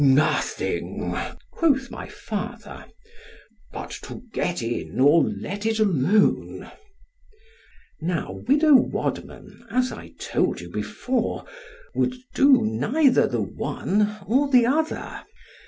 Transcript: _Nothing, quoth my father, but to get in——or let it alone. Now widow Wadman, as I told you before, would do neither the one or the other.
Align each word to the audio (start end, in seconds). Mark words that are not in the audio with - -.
_Nothing, 0.03 1.15
quoth 1.51 1.91
my 1.91 2.07
father, 2.07 2.85
but 3.71 3.91
to 4.01 4.23
get 4.33 4.63
in——or 4.63 5.25
let 5.29 5.63
it 5.63 5.77
alone. 5.77 6.71
Now 8.01 8.39
widow 8.47 8.73
Wadman, 8.73 9.63
as 9.69 9.91
I 9.91 10.13
told 10.19 10.59
you 10.59 10.71
before, 10.71 11.45
would 11.93 12.15
do 12.33 12.65
neither 12.65 13.27
the 13.27 13.43
one 13.43 14.17
or 14.25 14.49
the 14.49 14.65
other. 14.65 15.21